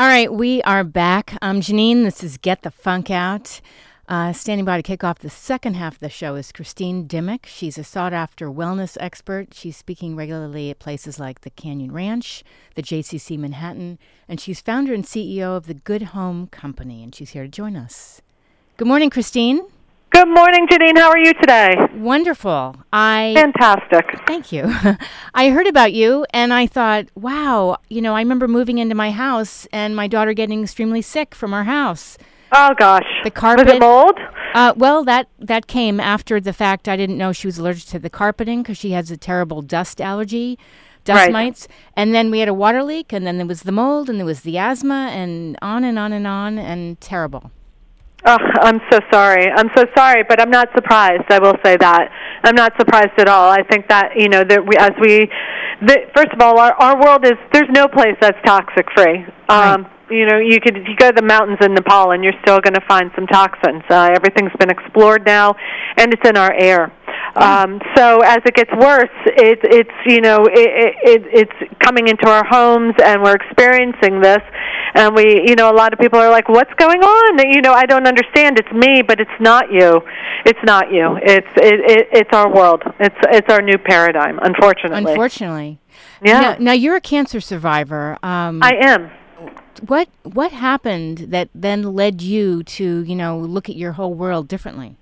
All 0.00 0.06
right, 0.06 0.32
we 0.32 0.62
are 0.62 0.82
back. 0.82 1.36
I'm 1.42 1.60
Janine. 1.60 2.04
This 2.04 2.24
is 2.24 2.38
Get 2.38 2.62
the 2.62 2.70
Funk 2.70 3.10
Out. 3.10 3.60
Uh, 4.08 4.32
standing 4.32 4.64
by 4.64 4.78
to 4.78 4.82
kick 4.82 5.04
off 5.04 5.18
the 5.18 5.28
second 5.28 5.74
half 5.74 5.96
of 5.96 6.00
the 6.00 6.08
show 6.08 6.36
is 6.36 6.52
Christine 6.52 7.06
Dimmick. 7.06 7.44
She's 7.44 7.76
a 7.76 7.84
sought 7.84 8.14
after 8.14 8.48
wellness 8.48 8.96
expert. 8.98 9.52
She's 9.52 9.76
speaking 9.76 10.16
regularly 10.16 10.70
at 10.70 10.78
places 10.78 11.20
like 11.20 11.42
the 11.42 11.50
Canyon 11.50 11.92
Ranch, 11.92 12.42
the 12.76 12.82
JCC 12.82 13.36
Manhattan, 13.36 13.98
and 14.26 14.40
she's 14.40 14.62
founder 14.62 14.94
and 14.94 15.04
CEO 15.04 15.54
of 15.54 15.66
the 15.66 15.74
Good 15.74 16.02
Home 16.14 16.46
Company, 16.46 17.02
and 17.02 17.14
she's 17.14 17.32
here 17.32 17.42
to 17.42 17.48
join 17.50 17.76
us. 17.76 18.22
Good 18.78 18.88
morning, 18.88 19.10
Christine. 19.10 19.66
Good 20.20 20.34
morning, 20.34 20.68
Janine. 20.68 20.98
How 20.98 21.08
are 21.08 21.16
you 21.16 21.32
today? 21.32 21.76
Wonderful. 21.94 22.76
I 22.92 23.32
Fantastic. 23.34 24.04
Thank 24.26 24.52
you. 24.52 24.64
I 25.34 25.48
heard 25.48 25.66
about 25.66 25.94
you 25.94 26.26
and 26.34 26.52
I 26.52 26.66
thought, 26.66 27.06
wow, 27.14 27.78
you 27.88 28.02
know, 28.02 28.14
I 28.14 28.20
remember 28.20 28.46
moving 28.46 28.76
into 28.76 28.94
my 28.94 29.12
house 29.12 29.66
and 29.72 29.96
my 29.96 30.08
daughter 30.08 30.34
getting 30.34 30.62
extremely 30.62 31.00
sick 31.00 31.34
from 31.34 31.54
our 31.54 31.64
house. 31.64 32.18
Oh 32.52 32.74
gosh. 32.78 33.08
The 33.24 33.30
carpet. 33.30 33.64
Was 33.64 33.74
it 33.76 33.80
mold? 33.80 34.18
Uh, 34.52 34.74
well, 34.76 35.04
that 35.04 35.28
that 35.38 35.66
came 35.66 35.98
after 35.98 36.38
the 36.38 36.52
fact. 36.52 36.86
I 36.86 36.98
didn't 36.98 37.16
know 37.16 37.32
she 37.32 37.46
was 37.46 37.56
allergic 37.56 37.88
to 37.88 37.98
the 37.98 38.10
carpeting 38.10 38.62
because 38.62 38.76
she 38.76 38.90
has 38.90 39.10
a 39.10 39.16
terrible 39.16 39.62
dust 39.62 40.02
allergy, 40.02 40.58
dust 41.06 41.16
Right. 41.16 41.32
mites. 41.32 41.66
And 41.96 42.14
then 42.14 42.30
we 42.30 42.40
had 42.40 42.48
a 42.50 42.52
water 42.52 42.82
leak, 42.82 43.10
and 43.14 43.26
then 43.26 43.38
there 43.38 43.46
was 43.46 43.62
the 43.62 43.72
mold, 43.72 44.10
and 44.10 44.18
there 44.18 44.26
was 44.26 44.42
the 44.42 44.58
asthma, 44.58 45.08
and 45.14 45.56
on 45.62 45.82
and 45.82 45.98
on 45.98 46.12
and 46.12 46.26
on, 46.26 46.58
and 46.58 47.00
terrible. 47.00 47.52
Oh, 48.26 48.36
I'm 48.60 48.80
so 48.90 49.00
sorry. 49.10 49.50
I'm 49.50 49.70
so 49.74 49.84
sorry, 49.96 50.22
but 50.28 50.40
I'm 50.40 50.50
not 50.50 50.68
surprised. 50.74 51.24
I 51.30 51.38
will 51.38 51.56
say 51.64 51.76
that 51.78 52.10
I'm 52.44 52.54
not 52.54 52.72
surprised 52.78 53.18
at 53.18 53.28
all. 53.28 53.50
I 53.50 53.62
think 53.62 53.88
that 53.88 54.12
you 54.16 54.28
know 54.28 54.44
that 54.44 54.60
we, 54.66 54.76
as 54.78 54.92
we, 55.00 55.30
the, 55.80 55.96
first 56.14 56.32
of 56.32 56.40
all, 56.42 56.58
our 56.58 56.74
our 56.74 57.00
world 57.00 57.24
is 57.24 57.32
there's 57.52 57.70
no 57.70 57.88
place 57.88 58.16
that's 58.20 58.36
toxic 58.44 58.86
free. 58.94 59.24
Um, 59.48 59.86
You 60.10 60.26
know, 60.26 60.38
you 60.38 60.58
could 60.60 60.76
you 60.76 60.96
go 60.96 61.12
to 61.12 61.16
the 61.16 61.22
mountains 61.26 61.58
in 61.62 61.72
Nepal 61.72 62.10
and 62.10 62.24
you're 62.24 62.38
still 62.42 62.58
going 62.58 62.74
to 62.74 62.84
find 62.88 63.12
some 63.14 63.26
toxins. 63.28 63.84
Uh, 63.88 64.10
everything's 64.12 64.52
been 64.58 64.68
explored 64.70 65.24
now, 65.24 65.54
and 65.96 66.12
it's 66.12 66.28
in 66.28 66.36
our 66.36 66.52
air. 66.52 66.92
Um, 67.36 67.80
so 67.96 68.20
as 68.20 68.38
it 68.44 68.54
gets 68.54 68.72
worse, 68.72 69.08
it, 69.26 69.60
it's 69.62 69.90
you 70.06 70.20
know 70.20 70.46
it, 70.46 70.58
it, 70.58 70.94
it, 71.02 71.22
it's 71.32 71.72
coming 71.80 72.08
into 72.08 72.28
our 72.28 72.44
homes, 72.44 72.94
and 73.02 73.22
we're 73.22 73.36
experiencing 73.36 74.20
this. 74.20 74.42
And 74.92 75.14
we, 75.14 75.44
you 75.46 75.54
know, 75.54 75.70
a 75.70 75.76
lot 75.76 75.92
of 75.92 76.00
people 76.00 76.18
are 76.18 76.30
like, 76.30 76.48
"What's 76.48 76.74
going 76.74 77.00
on?" 77.00 77.38
You 77.52 77.60
know, 77.60 77.72
I 77.72 77.86
don't 77.86 78.06
understand. 78.08 78.58
It's 78.58 78.72
me, 78.72 79.02
but 79.02 79.20
it's 79.20 79.30
not 79.40 79.70
you. 79.72 80.00
It's 80.44 80.58
not 80.64 80.90
you. 80.92 81.16
It's 81.22 81.46
it, 81.56 81.80
it, 81.88 82.08
it's 82.12 82.32
our 82.32 82.52
world. 82.52 82.82
It's 82.98 83.16
it's 83.30 83.48
our 83.48 83.62
new 83.62 83.78
paradigm. 83.78 84.38
Unfortunately. 84.42 85.12
Unfortunately. 85.12 85.78
Yeah. 86.22 86.40
Now, 86.40 86.56
now 86.58 86.72
you're 86.72 86.96
a 86.96 87.00
cancer 87.00 87.40
survivor. 87.40 88.18
Um, 88.22 88.60
I 88.62 88.74
am. 88.80 89.10
what 89.86 90.08
what 90.24 90.52
happened 90.52 91.18
that 91.28 91.48
then 91.54 91.94
led 91.94 92.20
you 92.22 92.62
to 92.64 93.02
you 93.04 93.14
know 93.14 93.38
look 93.38 93.68
at 93.68 93.76
your 93.76 93.92
whole 93.92 94.14
world 94.14 94.48
differently? 94.48 94.96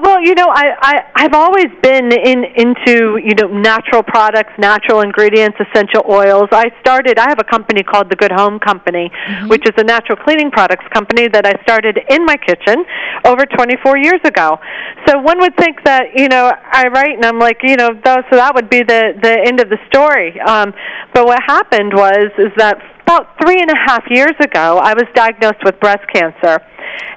Well, 0.00 0.20
you 0.20 0.34
know, 0.34 0.48
I, 0.48 0.72
I 0.80 0.94
I've 1.14 1.34
always 1.34 1.68
been 1.82 2.12
in 2.12 2.44
into 2.56 3.18
you 3.18 3.34
know 3.34 3.48
natural 3.48 4.02
products, 4.02 4.52
natural 4.58 5.00
ingredients, 5.00 5.58
essential 5.60 6.02
oils. 6.08 6.48
I 6.52 6.70
started. 6.80 7.18
I 7.18 7.28
have 7.28 7.38
a 7.38 7.44
company 7.44 7.82
called 7.82 8.08
the 8.08 8.16
Good 8.16 8.32
Home 8.32 8.58
Company, 8.58 9.10
which 9.48 9.66
is 9.66 9.74
a 9.76 9.84
natural 9.84 10.16
cleaning 10.16 10.50
products 10.50 10.84
company 10.92 11.28
that 11.28 11.44
I 11.44 11.60
started 11.62 11.98
in 12.08 12.24
my 12.24 12.36
kitchen 12.36 12.84
over 13.24 13.44
24 13.44 13.98
years 13.98 14.20
ago. 14.24 14.58
So 15.06 15.18
one 15.18 15.38
would 15.40 15.56
think 15.56 15.84
that 15.84 16.14
you 16.14 16.28
know 16.28 16.50
I 16.50 16.88
write 16.88 17.16
and 17.16 17.24
I'm 17.24 17.38
like 17.38 17.58
you 17.62 17.76
know 17.76 17.90
so 17.92 18.36
that 18.36 18.52
would 18.54 18.70
be 18.70 18.82
the 18.82 19.12
the 19.20 19.36
end 19.44 19.60
of 19.60 19.68
the 19.68 19.78
story. 19.88 20.40
Um, 20.40 20.72
but 21.12 21.26
what 21.26 21.40
happened 21.46 21.92
was 21.92 22.30
is 22.38 22.52
that 22.56 22.80
about 23.06 23.26
three 23.42 23.60
and 23.60 23.70
a 23.70 23.76
half 23.86 24.04
years 24.10 24.32
ago, 24.40 24.78
I 24.78 24.94
was 24.94 25.04
diagnosed 25.14 25.62
with 25.64 25.78
breast 25.80 26.04
cancer. 26.12 26.58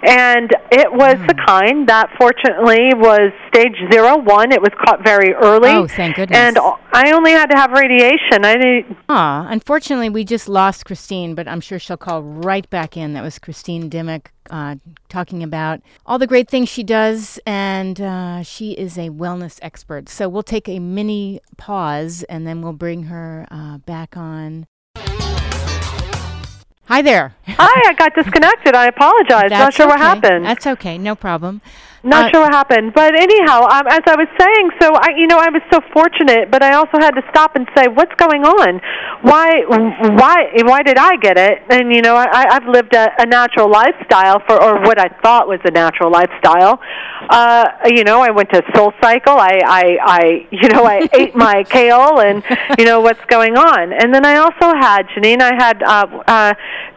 And 0.04 0.52
it 0.72 0.92
was 0.92 1.16
the 1.28 1.34
kind 1.46 1.88
that 1.90 2.10
fortunately 2.18 2.94
was 2.94 3.32
stage 3.50 3.76
zero 3.92 4.18
one. 4.18 4.52
It 4.52 4.62
was 4.62 4.70
caught 4.86 5.04
very 5.04 5.34
early. 5.34 5.70
Oh, 5.70 5.88
thank 5.88 6.16
goodness. 6.16 6.38
And 6.38 6.58
I 6.94 7.12
only 7.12 7.32
had 7.32 7.48
to 7.48 7.58
have 7.58 7.72
radiation. 7.72 8.46
I 8.46 8.54
didn't, 8.56 8.98
Ah, 9.10 9.48
unfortunately, 9.50 10.10
we 10.10 10.24
just 10.24 10.48
lost 10.48 10.86
Christine, 10.86 11.36
but 11.36 11.48
I'm 11.48 11.60
sure 11.60 11.80
she'll 11.80 11.98
call 11.98 12.22
right 12.24 12.70
back 12.70 12.96
in. 12.96 13.14
That 13.14 13.24
was 13.24 13.40
Christine 13.40 13.90
Dimmick 13.90 14.32
uh, 14.50 14.76
talking 15.10 15.44
about 15.44 15.82
all 16.06 16.20
the 16.20 16.28
great 16.28 16.50
things 16.50 16.70
she 16.70 16.84
does, 16.84 17.40
and 17.46 18.00
uh, 18.00 18.44
she 18.44 18.74
is 18.74 18.98
a 18.98 19.10
wellness 19.10 19.60
expert. 19.62 20.08
So 20.10 20.30
we'll 20.30 20.44
take 20.44 20.70
a 20.70 20.80
mini 20.80 21.42
pause, 21.58 22.24
and 22.30 22.46
then 22.48 22.62
we'll 22.62 22.74
bring 22.74 23.04
her 23.04 23.48
uh, 23.52 23.80
back 23.80 24.16
on. 24.16 24.68
Hi 26.88 27.02
there. 27.02 27.36
Hi, 27.48 27.90
I 27.90 27.94
got 27.94 28.14
disconnected. 28.14 28.76
I 28.76 28.86
apologize. 28.88 29.50
Not 29.50 29.50
That's 29.50 29.76
sure 29.76 29.88
what 29.88 30.00
happened. 30.00 30.46
That's 30.46 30.68
okay. 30.68 31.00
No 31.00 31.16
problem. 31.16 31.62
Not 32.06 32.26
Uh, 32.26 32.30
sure 32.32 32.42
what 32.42 32.54
happened, 32.54 32.94
but 32.94 33.16
anyhow, 33.16 33.64
um, 33.66 33.88
as 33.90 34.02
I 34.06 34.16
was 34.16 34.28
saying, 34.40 34.70
so 34.80 34.94
I, 34.94 35.10
you 35.18 35.26
know, 35.26 35.40
I 35.40 35.50
was 35.50 35.64
so 35.74 35.80
fortunate, 35.92 36.52
but 36.52 36.62
I 36.62 36.74
also 36.76 37.00
had 37.00 37.16
to 37.16 37.24
stop 37.32 37.56
and 37.56 37.68
say, 37.76 37.88
what's 37.88 38.14
going 38.16 38.46
on? 38.46 38.80
Why, 39.24 39.64
why, 40.22 40.52
why 40.70 40.84
did 40.84 40.98
I 41.00 41.16
get 41.18 41.36
it? 41.38 41.64
And 41.70 41.92
you 41.92 42.04
know, 42.04 42.16
I, 42.16 42.46
I've 42.56 42.68
lived 42.68 42.94
a, 42.94 43.10
a 43.18 43.26
natural 43.26 43.70
lifestyle 43.72 44.40
for, 44.48 44.62
or 44.62 44.82
what 44.82 45.00
I 45.00 45.10
thought 45.24 45.48
was 45.48 45.60
a 45.66 45.72
natural 45.72 46.12
lifestyle. 46.12 46.80
Uh, 47.28 47.66
you 47.88 48.04
know, 48.04 48.22
I 48.22 48.30
went 48.30 48.52
to 48.52 48.62
Soul 48.76 48.94
Cycle. 49.02 49.34
I, 49.34 49.60
I, 49.66 49.98
I, 50.06 50.48
you 50.52 50.70
know, 50.70 50.84
I 50.86 51.10
ate 51.14 51.36
my 51.48 51.64
kale, 51.64 52.20
and 52.20 52.44
you 52.78 52.86
know 52.86 53.02
what's 53.02 53.26
going 53.30 53.58
on. 53.58 53.94
And 53.94 54.14
then 54.14 54.26
I 54.26 54.36
also 54.38 54.78
had 54.78 55.08
Janine. 55.08 55.42
I 55.42 55.54
had 55.58 55.82
uh, 55.82 56.06
uh, 56.28 56.54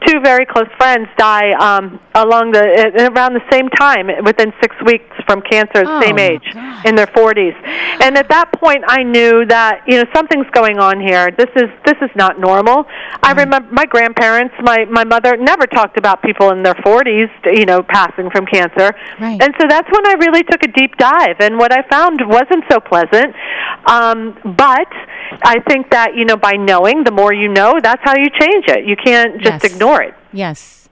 two 0.06 0.20
very 0.20 0.44
close 0.44 0.68
friends 0.76 1.08
die 1.16 1.52
um, 1.52 1.98
along 2.14 2.52
the 2.52 2.60
uh, 2.60 3.10
around 3.10 3.32
the 3.32 3.46
same 3.50 3.70
time, 3.70 4.08
within 4.22 4.52
six 4.60 4.76
weeks 4.84 4.97
from 5.26 5.42
cancer, 5.42 5.82
Oh, 5.86 6.00
same 6.00 6.18
age, 6.18 6.42
God. 6.54 6.86
in 6.86 6.94
their 6.94 7.06
40s. 7.06 7.54
And 8.02 8.16
at 8.16 8.28
that 8.28 8.52
point, 8.52 8.84
I 8.86 9.02
knew 9.02 9.44
that 9.46 9.82
you 9.86 9.96
know 9.98 10.04
something's 10.14 10.48
going 10.52 10.78
on 10.78 11.00
here. 11.00 11.30
This 11.30 11.50
is 11.56 11.68
this 11.84 11.96
is 12.00 12.10
not 12.16 12.38
normal. 12.40 12.84
I 13.22 13.28
Mm-hmm. 13.28 13.38
remember 13.40 13.68
my 13.72 13.84
grandparents, 13.86 14.54
my 14.62 14.84
my 14.86 15.04
mother 15.04 15.36
never 15.36 15.66
talked 15.66 15.96
about 15.98 16.22
people 16.22 16.50
in 16.50 16.62
their 16.62 16.74
40s, 16.74 17.30
you 17.46 17.66
know, 17.66 17.82
passing 17.82 18.30
from 18.30 18.46
cancer. 18.46 18.94
Right. 19.20 19.40
And 19.42 19.54
so 19.60 19.66
that's 19.68 19.90
when 19.90 20.06
I 20.06 20.14
really 20.14 20.42
took 20.44 20.62
a 20.62 20.68
deep 20.68 20.96
dive, 20.96 21.36
and 21.40 21.58
what 21.58 21.72
I 21.72 21.82
found 21.88 22.20
wasn't 22.26 22.64
so 22.70 22.80
pleasant. 22.80 23.34
Um, 23.86 24.36
but 24.56 24.88
I 25.42 25.60
think 25.68 25.90
that 25.90 26.14
you 26.14 26.24
know, 26.24 26.36
by 26.36 26.52
knowing, 26.54 27.04
the 27.04 27.10
more 27.10 27.32
you 27.32 27.48
know, 27.48 27.78
that's 27.82 28.02
how 28.04 28.14
you 28.16 28.28
change 28.30 28.64
it. 28.68 28.84
You 28.86 28.96
can't 28.96 29.40
just 29.40 29.62
Yes. 29.62 29.72
ignore 29.72 30.02
it. 30.02 30.14
Yes. 30.32 30.87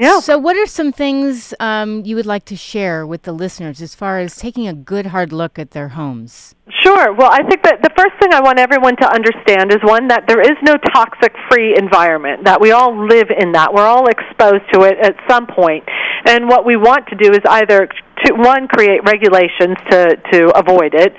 Yeah. 0.00 0.20
So, 0.20 0.38
what 0.38 0.56
are 0.56 0.64
some 0.64 0.92
things 0.92 1.52
um, 1.60 2.06
you 2.06 2.16
would 2.16 2.24
like 2.24 2.46
to 2.46 2.56
share 2.56 3.06
with 3.06 3.24
the 3.24 3.32
listeners 3.32 3.82
as 3.82 3.94
far 3.94 4.18
as 4.18 4.36
taking 4.36 4.66
a 4.66 4.72
good 4.72 5.06
hard 5.06 5.30
look 5.30 5.58
at 5.58 5.72
their 5.72 5.88
homes? 5.88 6.54
Sure. 6.80 7.12
Well, 7.12 7.30
I 7.30 7.42
think 7.42 7.62
that 7.64 7.82
the 7.82 7.90
first 7.94 8.16
thing 8.18 8.32
I 8.32 8.40
want 8.40 8.58
everyone 8.58 8.96
to 8.96 9.06
understand 9.12 9.70
is 9.72 9.78
one 9.82 10.08
that 10.08 10.24
there 10.26 10.40
is 10.40 10.56
no 10.62 10.78
toxic 10.94 11.34
free 11.50 11.76
environment, 11.76 12.44
that 12.44 12.62
we 12.62 12.72
all 12.72 12.96
live 12.96 13.28
in 13.28 13.52
that. 13.52 13.74
We're 13.74 13.86
all 13.86 14.08
exposed 14.08 14.64
to 14.72 14.88
it 14.88 14.96
at 15.02 15.16
some 15.28 15.46
point. 15.46 15.84
And 16.24 16.48
what 16.48 16.64
we 16.64 16.76
want 16.76 17.06
to 17.08 17.16
do 17.16 17.32
is 17.32 17.40
either 17.44 17.82
to 18.24 18.34
one 18.34 18.68
create 18.68 19.02
regulations 19.04 19.76
to 19.90 20.16
to 20.32 20.58
avoid 20.58 20.94
it 20.94 21.14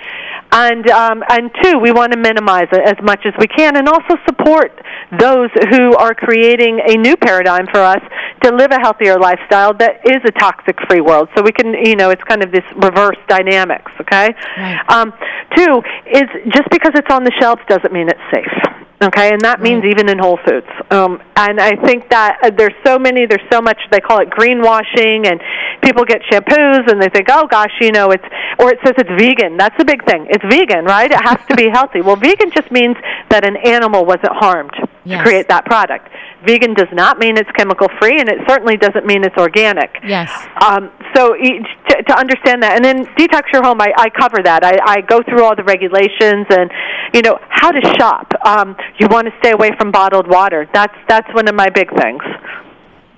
and 0.51 0.89
um, 0.89 1.23
and 1.29 1.49
two 1.61 1.79
we 1.79 1.91
want 1.91 2.11
to 2.11 2.19
minimize 2.19 2.67
it 2.71 2.81
as 2.85 3.01
much 3.03 3.21
as 3.25 3.33
we 3.39 3.47
can 3.47 3.77
and 3.77 3.87
also 3.87 4.15
support 4.25 4.71
those 5.19 5.49
who 5.69 5.95
are 5.95 6.13
creating 6.13 6.81
a 6.85 6.95
new 6.97 7.15
paradigm 7.15 7.65
for 7.67 7.79
us 7.79 8.01
to 8.43 8.53
live 8.53 8.71
a 8.71 8.79
healthier 8.79 9.17
lifestyle 9.19 9.73
that 9.73 10.01
is 10.05 10.19
a 10.25 10.31
toxic 10.31 10.77
free 10.89 11.01
world. 11.01 11.29
So 11.35 11.43
we 11.43 11.51
can 11.51 11.73
you 11.73 11.95
know 11.95 12.09
it's 12.09 12.23
kind 12.23 12.43
of 12.43 12.51
this 12.51 12.65
reverse 12.75 13.17
dynamics 13.27 13.91
okay? 14.01 14.29
Right. 14.57 14.79
um, 14.89 15.13
two 15.55 15.81
is 16.11 16.27
just 16.51 16.69
because 16.69 16.91
it's 16.95 17.11
on 17.11 17.23
the 17.23 17.31
shelves 17.39 17.61
doesn't 17.67 17.93
mean 17.93 18.09
it's 18.09 18.19
safe 18.33 18.87
okay 19.01 19.31
and 19.33 19.41
that 19.41 19.61
means 19.61 19.83
even 19.85 20.09
in 20.09 20.19
whole 20.19 20.37
foods. 20.45 20.67
Um, 20.91 21.21
and 21.35 21.59
i 21.59 21.75
think 21.85 22.09
that 22.09 22.37
uh, 22.43 22.51
there's 22.51 22.73
so 22.85 22.99
many 22.99 23.25
there's 23.25 23.45
so 23.51 23.61
much 23.61 23.79
they 23.91 23.99
call 23.99 24.19
it 24.19 24.29
greenwashing 24.29 25.25
and 25.29 25.39
people 25.83 26.03
get 26.05 26.21
shampoos 26.31 26.89
and 26.91 27.01
they 27.01 27.09
think 27.09 27.27
oh 27.31 27.47
gosh 27.47 27.71
you 27.81 27.91
know 27.91 28.11
it's 28.11 28.23
or 28.59 28.69
it 28.71 28.79
says 28.85 28.93
it's 28.97 29.09
vegan. 29.17 29.57
That's 29.57 29.75
a 29.81 29.85
big 29.85 30.05
thing. 30.05 30.27
It's 30.29 30.43
vegan 30.45 30.85
right? 30.85 31.09
It 31.09 31.21
has 31.21 31.39
to 31.49 31.55
be 31.55 31.69
healthy. 31.69 32.01
Well 32.01 32.15
vegan 32.15 32.51
just 32.51 32.71
means 32.71 32.95
that 33.29 33.45
an 33.45 33.57
animal 33.57 34.05
wasn't 34.05 34.33
harmed 34.33 34.71
Yes. 35.03 35.17
to 35.17 35.23
create 35.23 35.47
that 35.49 35.65
product. 35.65 36.09
Vegan 36.45 36.75
does 36.75 36.89
not 36.93 37.17
mean 37.17 37.35
it's 37.37 37.49
chemical 37.57 37.87
free 37.99 38.19
and 38.19 38.29
it 38.29 38.37
certainly 38.47 38.77
doesn't 38.77 39.03
mean 39.05 39.23
it's 39.23 39.35
organic. 39.37 39.89
Yes. 40.03 40.29
um, 40.61 40.91
so 41.15 41.33
to, 41.33 42.03
to 42.03 42.13
understand 42.17 42.63
that, 42.63 42.75
and 42.75 42.83
then 42.83 43.05
detox 43.17 43.51
your 43.51 43.63
home, 43.63 43.81
I, 43.81 43.93
I 43.97 44.09
cover 44.09 44.41
that. 44.43 44.63
I, 44.63 44.77
I 44.85 45.01
go 45.01 45.21
through 45.23 45.43
all 45.43 45.55
the 45.55 45.63
regulations 45.63 46.45
and 46.49 46.71
you 47.13 47.21
know 47.21 47.39
how 47.49 47.71
to 47.71 47.81
shop. 47.97 48.31
Um, 48.45 48.75
you 48.99 49.07
want 49.09 49.27
to 49.27 49.33
stay 49.39 49.51
away 49.51 49.71
from 49.77 49.91
bottled 49.91 50.27
water. 50.27 50.67
That's 50.73 50.95
that's 51.07 51.27
one 51.33 51.47
of 51.47 51.55
my 51.55 51.69
big 51.69 51.89
things. 51.99 52.21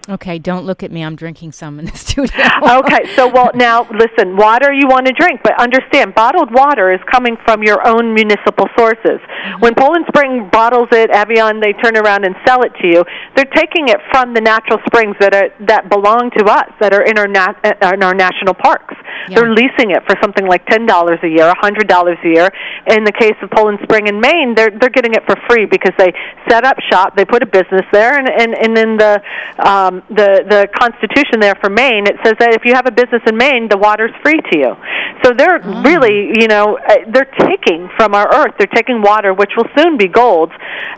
Okay, 0.09 0.37
don't 0.37 0.65
look 0.65 0.83
at 0.83 0.91
me. 0.91 1.01
I'm 1.01 1.15
drinking 1.15 1.53
some 1.53 1.79
in 1.79 1.85
the 1.85 1.97
studio. 1.97 2.43
okay, 2.79 3.15
so 3.15 3.27
well 3.27 3.51
now 3.55 3.87
listen, 3.91 4.35
water 4.35 4.73
you 4.73 4.87
want 4.87 5.07
to 5.07 5.13
drink, 5.13 5.39
but 5.43 5.53
understand 5.59 6.13
bottled 6.13 6.51
water 6.51 6.91
is 6.91 6.99
coming 7.09 7.37
from 7.45 7.63
your 7.63 7.85
own 7.87 8.13
municipal 8.13 8.67
sources. 8.77 9.19
Mm-hmm. 9.23 9.61
When 9.61 9.75
Poland 9.75 10.05
Spring 10.09 10.49
bottles 10.51 10.89
it, 10.91 11.09
Evian, 11.09 11.61
they 11.61 11.71
turn 11.73 11.95
around 11.95 12.25
and 12.25 12.35
sell 12.45 12.63
it 12.63 12.73
to 12.81 12.87
you. 12.87 13.03
They're 13.35 13.51
taking 13.55 13.87
it 13.87 13.97
from 14.11 14.33
the 14.33 14.41
natural 14.41 14.79
springs 14.85 15.15
that 15.21 15.33
are 15.33 15.49
that 15.67 15.89
belong 15.89 16.31
to 16.37 16.43
us, 16.45 16.67
that 16.81 16.93
are 16.93 17.03
in 17.03 17.17
our 17.17 17.27
nat, 17.27 17.55
uh, 17.63 17.91
in 17.93 18.03
our 18.03 18.13
national 18.13 18.55
parks. 18.55 18.95
Yeah. 19.29 19.39
They're 19.39 19.53
leasing 19.53 19.91
it 19.91 20.03
for 20.03 20.17
something 20.21 20.45
like 20.45 20.65
ten 20.65 20.85
dollars 20.85 21.19
a 21.23 21.29
year, 21.29 21.47
a 21.47 21.59
hundred 21.59 21.87
dollars 21.87 22.17
a 22.25 22.27
year. 22.27 22.49
In 22.87 23.05
the 23.05 23.13
case 23.13 23.35
of 23.41 23.49
Poland 23.51 23.79
Spring 23.83 24.07
in 24.07 24.19
Maine, 24.19 24.53
they're 24.55 24.71
they're 24.71 24.89
getting 24.91 25.13
it 25.13 25.23
for 25.25 25.35
free 25.47 25.65
because 25.65 25.93
they 25.97 26.11
set 26.49 26.65
up 26.65 26.75
shop, 26.91 27.15
they 27.15 27.23
put 27.23 27.41
a 27.41 27.45
business 27.45 27.85
there, 27.93 28.17
and 28.17 28.27
and 28.27 28.53
and 28.53 28.77
in 28.77 28.97
the 28.97 29.21
um, 29.59 29.92
um, 29.93 30.03
the 30.09 30.43
the 30.49 30.67
Constitution 30.79 31.39
there 31.39 31.55
for 31.61 31.69
Maine, 31.69 32.07
it 32.07 32.15
says 32.23 32.33
that 32.39 32.53
if 32.53 32.65
you 32.65 32.73
have 32.73 32.85
a 32.85 32.91
business 32.91 33.21
in 33.27 33.37
Maine, 33.37 33.67
the 33.69 33.77
water's 33.77 34.11
free 34.23 34.39
to 34.51 34.57
you. 34.57 34.75
So 35.23 35.31
they're 35.35 35.61
oh. 35.63 35.83
really, 35.83 36.33
you 36.39 36.47
know, 36.47 36.77
uh, 36.77 37.09
they're 37.11 37.29
taking 37.47 37.89
from 37.97 38.13
our 38.13 38.27
earth. 38.33 38.55
They're 38.57 38.67
taking 38.73 39.01
water, 39.01 39.33
which 39.33 39.51
will 39.55 39.69
soon 39.77 39.97
be 39.97 40.07
gold, 40.07 40.51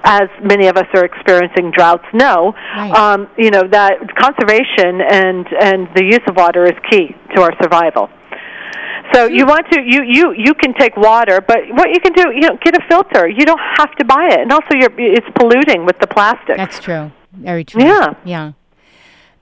as 0.03 0.29
many 0.43 0.67
of 0.67 0.77
us 0.77 0.87
are 0.93 1.05
experiencing 1.05 1.71
droughts. 1.71 2.05
Know, 2.13 2.53
right. 2.75 2.91
um, 2.91 3.27
you 3.37 3.51
know 3.51 3.63
that 3.67 3.99
conservation 4.15 5.01
and 5.01 5.45
and 5.59 5.87
the 5.95 6.03
use 6.03 6.23
of 6.27 6.35
water 6.35 6.65
is 6.65 6.77
key 6.89 7.15
to 7.35 7.41
our 7.41 7.51
survival. 7.61 8.09
So 9.13 9.27
you 9.27 9.45
want 9.45 9.67
to 9.71 9.81
you 9.81 10.03
you 10.03 10.33
you 10.35 10.53
can 10.53 10.73
take 10.73 10.97
water, 10.97 11.41
but 11.41 11.59
what 11.71 11.89
you 11.91 11.99
can 11.99 12.13
do, 12.13 12.31
you 12.33 12.41
know, 12.41 12.57
get 12.63 12.75
a 12.75 12.83
filter. 12.87 13.27
You 13.27 13.45
don't 13.45 13.61
have 13.77 13.93
to 13.95 14.05
buy 14.05 14.29
it, 14.31 14.41
and 14.41 14.51
also 14.51 14.73
you're 14.73 14.93
it's 14.97 15.27
polluting 15.35 15.85
with 15.85 15.99
the 15.99 16.07
plastic. 16.07 16.57
That's 16.57 16.79
true. 16.79 17.11
Very 17.33 17.63
true. 17.63 17.83
Yeah. 17.83 18.13
Yeah 18.23 18.53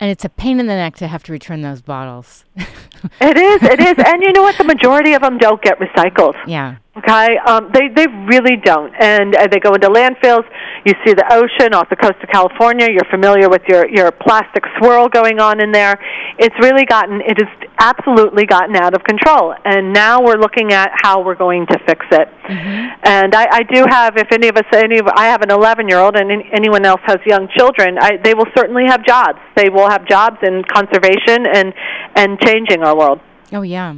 and 0.03 0.11
it's 0.11 0.25
a 0.25 0.29
pain 0.29 0.59
in 0.59 0.67
the 0.67 0.75
neck 0.75 0.97
to 0.97 1.07
have 1.07 1.23
to 1.23 1.31
return 1.31 1.61
those 1.61 1.81
bottles. 1.81 2.43
it 2.57 3.37
is, 3.37 3.63
it 3.63 3.79
is, 3.79 3.95
and 4.05 4.21
you 4.21 4.33
know 4.33 4.41
what? 4.41 4.57
The 4.57 4.65
majority 4.65 5.13
of 5.13 5.21
them 5.21 5.37
don't 5.37 5.61
get 5.61 5.79
recycled. 5.79 6.33
Yeah. 6.45 6.75
Okay, 6.95 7.37
um, 7.47 7.71
they 7.73 7.87
they 7.89 8.05
really 8.29 8.55
don't, 8.55 8.93
and 8.99 9.35
uh, 9.35 9.47
they 9.47 9.59
go 9.59 9.73
into 9.73 9.89
landfills. 9.89 10.45
You 10.85 10.93
see 11.03 11.15
the 11.15 11.25
ocean 11.31 11.73
off 11.73 11.89
the 11.89 11.95
coast 11.95 12.21
of 12.21 12.29
California. 12.29 12.85
You're 12.87 13.09
familiar 13.09 13.49
with 13.49 13.63
your 13.67 13.89
your 13.89 14.11
plastic 14.11 14.63
swirl 14.77 15.09
going 15.09 15.39
on 15.39 15.59
in 15.59 15.71
there. 15.71 15.97
It's 16.37 16.53
really 16.61 16.85
gotten 16.85 17.21
it 17.21 17.41
has 17.41 17.49
absolutely 17.79 18.45
gotten 18.45 18.75
out 18.75 18.93
of 18.93 19.03
control, 19.03 19.55
and 19.65 19.91
now 19.91 20.21
we're 20.21 20.37
looking 20.37 20.71
at 20.71 20.91
how 20.93 21.23
we're 21.25 21.33
going 21.33 21.65
to 21.65 21.79
fix 21.87 22.05
it. 22.11 22.27
Mm-hmm. 22.45 23.01
And 23.09 23.33
I, 23.33 23.47
I 23.51 23.63
do 23.63 23.85
have, 23.89 24.15
if 24.15 24.31
any 24.31 24.49
of 24.49 24.55
us, 24.55 24.65
any 24.71 24.99
of, 24.99 25.07
I 25.15 25.25
have 25.25 25.41
an 25.41 25.49
11 25.49 25.89
year 25.89 25.97
old, 25.97 26.15
and 26.15 26.29
anyone 26.53 26.85
else 26.85 27.01
has 27.05 27.17
young 27.25 27.47
children, 27.57 27.97
I, 27.99 28.17
they 28.23 28.35
will 28.35 28.47
certainly 28.55 28.85
have 28.85 29.03
jobs. 29.03 29.39
They 29.55 29.69
will 29.69 29.89
have 29.89 30.07
jobs 30.07 30.37
in 30.43 30.61
conservation 30.71 31.47
and 31.51 31.73
and 32.15 32.39
changing 32.39 32.83
our 32.83 32.95
world. 32.95 33.19
Oh 33.51 33.63
yeah. 33.63 33.95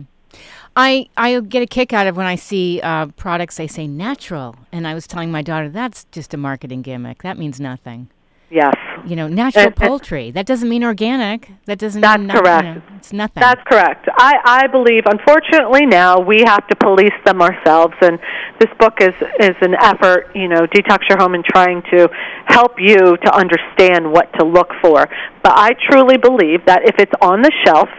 I 0.75 1.07
I 1.16 1.39
get 1.39 1.62
a 1.62 1.68
kick 1.68 1.94
out 1.94 2.07
of 2.07 2.18
when 2.18 2.25
I 2.25 2.36
see 2.36 2.81
uh, 2.81 3.07
products 3.07 3.57
they 3.57 3.68
say 3.68 3.88
natural, 3.88 4.56
and 4.72 4.88
I 4.88 4.94
was 4.94 5.07
telling 5.07 5.31
my 5.31 5.42
daughter 5.42 5.69
that's 5.69 6.06
just 6.12 6.33
a 6.33 6.38
marketing 6.38 6.81
gimmick. 6.81 7.24
That 7.24 7.38
means 7.38 7.60
nothing. 7.60 8.10
Yes. 8.51 8.75
You 9.06 9.16
know, 9.16 9.27
natural 9.27 9.66
and, 9.66 9.75
poultry. 9.75 10.31
That 10.31 10.45
doesn't 10.45 10.69
mean 10.69 10.83
organic. 10.83 11.50
That 11.66 11.80
doesn't 11.80 12.01
that's 12.01 12.19
mean 12.19 12.30
correct. 12.30 12.66
You 12.66 12.74
know, 12.75 12.81
it's 12.98 13.12
nothing. 13.12 13.42
That's 13.42 13.62
correct. 13.68 14.07
I, 14.18 14.33
I 14.45 14.68
believe, 14.68 15.04
unfortunately, 15.07 15.86
now 15.86 16.19
we 16.19 16.44
have 16.45 16.68
to 16.68 16.75
police 16.75 17.13
them 17.25 17.42
ourselves, 17.42 17.95
and 18.01 18.19
this 18.60 18.69
book 18.80 19.01
is 19.01 19.13
is 19.39 19.56
an 19.62 19.75
effort. 19.81 20.30
You 20.36 20.48
know, 20.48 20.68
detox 20.68 21.10
your 21.10 21.18
home 21.18 21.33
and 21.33 21.44
trying 21.44 21.81
to 21.92 22.07
help 22.45 22.74
you 22.80 23.18
to 23.18 23.36
understand 23.36 24.12
what 24.12 24.31
to 24.39 24.45
look 24.45 24.69
for. 24.81 25.06
But 25.44 25.54
I 25.56 25.71
truly 25.89 26.18
believe 26.18 26.66
that 26.66 26.83
if 26.86 26.95
it's 27.00 27.13
on 27.21 27.42
the 27.42 27.51
shelf, 27.66 27.89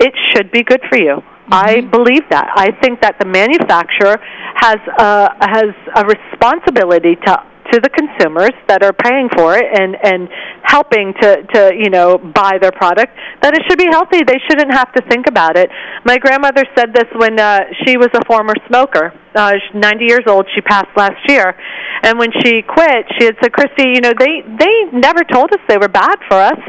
it 0.00 0.12
should 0.32 0.50
be 0.50 0.62
good 0.62 0.80
for 0.88 0.98
you. 0.98 1.22
Mm-hmm. 1.44 1.54
I 1.54 1.80
believe 1.82 2.22
that. 2.30 2.48
I 2.56 2.72
think 2.80 3.00
that 3.02 3.18
the 3.18 3.26
manufacturer 3.26 4.16
has 4.56 4.80
a, 4.98 5.36
has 5.44 5.72
a 5.96 6.04
responsibility 6.06 7.16
to 7.26 7.36
to 7.72 7.80
the 7.80 7.88
consumers 7.88 8.52
that 8.68 8.84
are 8.84 8.92
paying 8.92 9.28
for 9.34 9.56
it 9.56 9.64
and 9.64 9.96
and 10.04 10.28
helping 10.62 11.14
to 11.20 11.42
to 11.54 11.72
you 11.74 11.88
know 11.88 12.18
buy 12.18 12.58
their 12.60 12.72
product 12.72 13.16
that 13.40 13.56
it 13.56 13.62
should 13.68 13.78
be 13.78 13.88
healthy. 13.90 14.20
They 14.20 14.38
shouldn't 14.48 14.72
have 14.72 14.92
to 14.92 15.02
think 15.08 15.26
about 15.26 15.56
it. 15.56 15.70
My 16.04 16.18
grandmother 16.18 16.64
said 16.76 16.92
this 16.92 17.08
when 17.16 17.40
uh 17.40 17.60
she 17.84 17.96
was 17.96 18.08
a 18.14 18.24
former 18.26 18.54
smoker. 18.68 19.12
Uh 19.34 19.52
she's 19.56 19.80
90 19.80 20.04
years 20.04 20.24
old 20.28 20.46
she 20.54 20.60
passed 20.60 20.92
last 20.96 21.18
year. 21.26 21.56
And 22.02 22.18
when 22.18 22.30
she 22.44 22.60
quit 22.62 23.08
she 23.18 23.24
had 23.24 23.36
said 23.42 23.52
christy 23.52 23.96
you 23.96 24.00
know 24.00 24.12
they 24.12 24.44
they 24.60 24.74
never 24.92 25.24
told 25.24 25.50
us 25.52 25.60
they 25.68 25.78
were 25.78 25.88
bad 25.88 26.16
for 26.28 26.36
us 26.36 26.60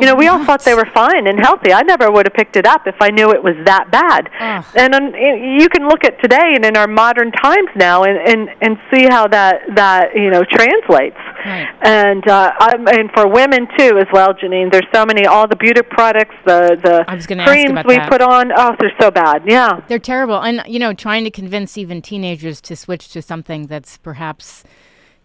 you 0.00 0.06
know, 0.06 0.14
we 0.14 0.28
all 0.28 0.44
thought 0.44 0.64
they 0.64 0.74
were 0.74 0.88
fine 0.94 1.26
and 1.26 1.38
healthy. 1.40 1.72
I 1.72 1.82
never 1.82 2.10
would 2.10 2.26
have 2.26 2.34
picked 2.34 2.56
it 2.56 2.66
up 2.66 2.86
if 2.86 2.96
I 3.00 3.10
knew 3.10 3.30
it 3.30 3.42
was 3.42 3.54
that 3.64 3.90
bad. 3.90 4.30
Ugh. 4.40 4.64
And 4.76 4.94
um, 4.94 5.14
you 5.14 5.68
can 5.68 5.88
look 5.88 6.04
at 6.04 6.20
today 6.22 6.54
and 6.54 6.64
in 6.64 6.76
our 6.76 6.86
modern 6.86 7.32
times 7.32 7.68
now, 7.76 8.04
and 8.04 8.18
and 8.18 8.48
and 8.60 8.78
see 8.92 9.06
how 9.08 9.26
that 9.28 9.62
that 9.74 10.14
you 10.14 10.30
know 10.30 10.44
translates. 10.44 11.16
Right. 11.44 11.68
And 11.82 12.26
uh, 12.28 12.52
I 12.58 12.74
and 12.98 13.10
for 13.12 13.28
women 13.28 13.68
too 13.78 13.98
as 13.98 14.06
well, 14.12 14.34
Janine. 14.34 14.70
There's 14.70 14.86
so 14.94 15.04
many 15.04 15.26
all 15.26 15.48
the 15.48 15.56
beauty 15.56 15.82
products, 15.82 16.34
the 16.44 16.78
the 16.82 17.04
creams 17.44 17.84
we 17.86 17.96
that. 17.96 18.10
put 18.10 18.20
on. 18.20 18.52
Oh, 18.56 18.74
they're 18.78 18.92
so 19.00 19.10
bad. 19.10 19.42
Yeah, 19.46 19.80
they're 19.88 19.98
terrible. 19.98 20.40
And 20.42 20.62
you 20.66 20.78
know, 20.78 20.92
trying 20.92 21.24
to 21.24 21.30
convince 21.30 21.76
even 21.78 22.02
teenagers 22.02 22.60
to 22.62 22.76
switch 22.76 23.08
to 23.10 23.22
something 23.22 23.66
that's 23.66 23.96
perhaps 23.96 24.64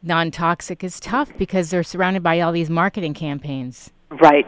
non-toxic 0.03 0.83
is 0.83 1.00
tough 1.00 1.31
because 1.38 1.69
they're 1.69 1.83
surrounded 1.83 2.24
by 2.24 2.39
all 2.39 2.51
these 2.51 2.69
marketing 2.69 3.13
campaigns. 3.13 3.91
Right. 4.11 4.47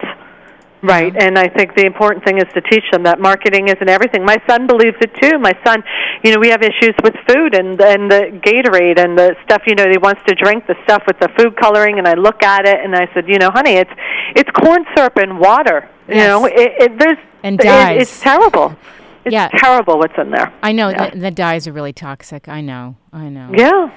Right, 0.83 1.15
and 1.15 1.39
I 1.39 1.47
think 1.47 1.75
the 1.75 1.85
important 1.85 2.25
thing 2.25 2.39
is 2.39 2.53
to 2.53 2.59
teach 2.59 2.83
them 2.91 3.03
that 3.03 3.17
marketing 3.17 3.69
isn't 3.69 3.87
everything. 3.87 4.25
My 4.25 4.35
son 4.45 4.67
believes 4.67 4.97
it 4.99 5.15
too. 5.15 5.39
My 5.39 5.57
son, 5.63 5.81
you 6.25 6.33
know, 6.33 6.41
we 6.41 6.49
have 6.49 6.61
issues 6.61 6.93
with 7.01 7.15
food 7.25 7.55
and 7.55 7.79
and 7.79 8.11
the 8.11 8.37
Gatorade 8.43 8.99
and 8.99 9.17
the 9.17 9.33
stuff. 9.45 9.61
You 9.65 9.75
know, 9.75 9.89
he 9.89 9.97
wants 9.97 10.19
to 10.27 10.35
drink 10.35 10.67
the 10.67 10.75
stuff 10.83 11.03
with 11.07 11.17
the 11.19 11.29
food 11.37 11.55
coloring, 11.55 11.99
and 11.99 12.05
I 12.05 12.15
look 12.15 12.43
at 12.43 12.67
it 12.67 12.81
and 12.83 12.97
I 12.97 13.07
said, 13.13 13.29
you 13.29 13.37
know, 13.37 13.49
honey, 13.49 13.75
it's 13.75 13.91
it's 14.35 14.51
corn 14.51 14.83
syrup 14.93 15.15
and 15.15 15.39
water. 15.39 15.87
Yes. 16.09 16.17
You 16.17 16.23
know, 16.27 16.45
it, 16.47 16.71
it 16.77 16.99
there's 16.99 17.17
and 17.43 17.57
dyes. 17.57 17.95
It, 17.95 18.01
it's 18.01 18.19
terrible. 18.19 18.75
It's 19.23 19.31
yeah. 19.31 19.47
terrible 19.55 19.99
what's 19.99 20.17
in 20.17 20.31
there. 20.31 20.51
I 20.61 20.73
know 20.73 20.89
yeah. 20.89 21.11
the, 21.11 21.17
the 21.17 21.31
dyes 21.31 21.65
are 21.65 21.71
really 21.71 21.93
toxic. 21.93 22.49
I 22.49 22.59
know. 22.59 22.97
I 23.13 23.29
know. 23.29 23.51
Yeah. 23.55 23.89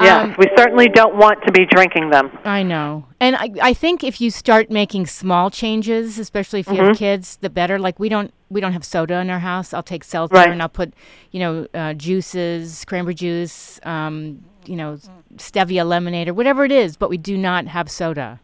Yes, 0.00 0.24
um, 0.24 0.34
we 0.38 0.48
certainly 0.56 0.88
don't 0.88 1.16
want 1.16 1.42
to 1.46 1.52
be 1.52 1.66
drinking 1.66 2.10
them. 2.10 2.36
I 2.44 2.62
know. 2.62 3.06
And 3.20 3.36
I, 3.36 3.50
I 3.60 3.74
think 3.74 4.02
if 4.02 4.20
you 4.20 4.30
start 4.30 4.70
making 4.70 5.06
small 5.06 5.50
changes, 5.50 6.18
especially 6.18 6.60
if 6.60 6.66
you 6.66 6.74
mm-hmm. 6.74 6.86
have 6.86 6.96
kids, 6.96 7.36
the 7.36 7.50
better. 7.50 7.78
Like 7.78 7.98
we 7.98 8.08
don't 8.08 8.32
we 8.48 8.60
don't 8.60 8.72
have 8.72 8.84
soda 8.84 9.16
in 9.16 9.30
our 9.30 9.38
house. 9.38 9.72
I'll 9.72 9.82
take 9.82 10.04
seltzer 10.04 10.34
right. 10.34 10.50
and 10.50 10.62
I'll 10.62 10.68
put, 10.68 10.94
you 11.30 11.40
know, 11.40 11.66
uh, 11.74 11.94
juices, 11.94 12.84
cranberry 12.84 13.14
juice, 13.14 13.80
um, 13.84 14.44
you 14.64 14.76
know, 14.76 14.98
stevia 15.36 15.86
lemonade 15.86 16.28
or 16.28 16.34
whatever 16.34 16.64
it 16.64 16.72
is, 16.72 16.96
but 16.96 17.10
we 17.10 17.18
do 17.18 17.36
not 17.36 17.66
have 17.66 17.90
soda. 17.90 18.40